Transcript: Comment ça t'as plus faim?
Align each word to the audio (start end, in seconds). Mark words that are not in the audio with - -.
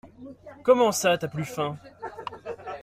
Comment 0.63 0.91
ça 0.91 1.15
t'as 1.19 1.27
plus 1.27 1.45
faim? 1.45 1.77